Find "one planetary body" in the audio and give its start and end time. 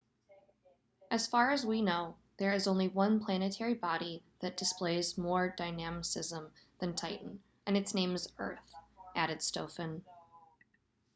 2.87-4.23